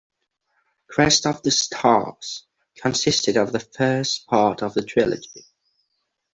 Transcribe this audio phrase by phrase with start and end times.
[0.89, 5.45] "Crest of the Stars" consisted of the first part of the trilogy.